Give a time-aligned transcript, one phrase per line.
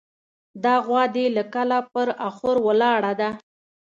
[0.63, 3.29] دا غوا دې له کله پر اخور ولاړه ده.